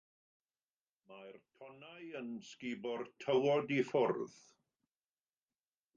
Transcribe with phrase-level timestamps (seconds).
[1.09, 4.37] Mae'r tonnau yn sgubo'r tywod i ffwrdd.